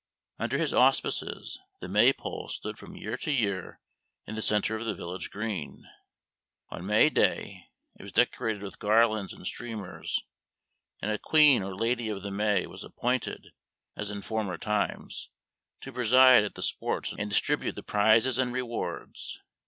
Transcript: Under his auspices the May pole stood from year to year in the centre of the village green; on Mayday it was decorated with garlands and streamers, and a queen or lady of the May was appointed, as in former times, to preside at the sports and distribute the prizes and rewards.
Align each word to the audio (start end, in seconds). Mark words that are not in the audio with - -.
Under 0.39 0.57
his 0.57 0.73
auspices 0.73 1.59
the 1.79 1.87
May 1.87 2.11
pole 2.11 2.49
stood 2.49 2.79
from 2.79 2.95
year 2.95 3.17
to 3.17 3.29
year 3.29 3.79
in 4.25 4.33
the 4.33 4.41
centre 4.41 4.75
of 4.75 4.83
the 4.83 4.95
village 4.95 5.29
green; 5.29 5.85
on 6.69 6.87
Mayday 6.87 7.67
it 7.95 8.01
was 8.01 8.11
decorated 8.11 8.63
with 8.63 8.79
garlands 8.79 9.31
and 9.31 9.45
streamers, 9.45 10.19
and 11.03 11.11
a 11.11 11.19
queen 11.19 11.61
or 11.61 11.75
lady 11.75 12.09
of 12.09 12.23
the 12.23 12.31
May 12.31 12.65
was 12.65 12.83
appointed, 12.83 13.49
as 13.95 14.09
in 14.09 14.23
former 14.23 14.57
times, 14.57 15.29
to 15.81 15.93
preside 15.93 16.43
at 16.45 16.55
the 16.55 16.63
sports 16.63 17.13
and 17.15 17.29
distribute 17.29 17.75
the 17.75 17.83
prizes 17.83 18.39
and 18.39 18.51
rewards. 18.53 19.39